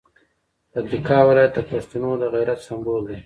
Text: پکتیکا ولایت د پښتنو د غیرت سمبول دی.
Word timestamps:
پکتیکا 0.71 1.19
ولایت 1.27 1.51
د 1.55 1.59
پښتنو 1.71 2.11
د 2.21 2.23
غیرت 2.33 2.59
سمبول 2.67 3.01
دی. 3.09 3.17